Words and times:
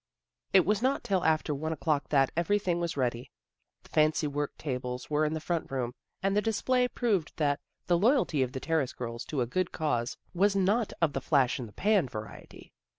It 0.51 0.65
was 0.65 0.81
not 0.81 1.03
till 1.03 1.23
after 1.23 1.53
one 1.53 1.71
o'clock 1.71 2.09
that 2.09 2.31
every 2.35 2.57
thing 2.57 2.79
was 2.79 2.97
ready. 2.97 3.29
The 3.83 3.89
fancy 3.89 4.25
work 4.25 4.57
tables 4.57 5.11
were 5.11 5.25
in 5.25 5.35
the 5.35 5.39
front 5.39 5.69
room, 5.69 5.93
and 6.23 6.35
the 6.35 6.41
display 6.41 6.87
proved 6.87 7.31
that 7.37 7.59
the 7.85 7.99
loyalty 7.99 8.41
of 8.41 8.51
the 8.53 8.59
Terrace 8.59 8.93
girls 8.93 9.23
to 9.25 9.41
a 9.41 9.45
good 9.45 9.71
cause 9.71 10.17
was 10.33 10.55
not 10.55 10.91
of 11.03 11.13
the 11.13 11.21
flash 11.21 11.59
in 11.59 11.67
the 11.67 11.71
pan 11.71 12.09
variety. 12.09 12.73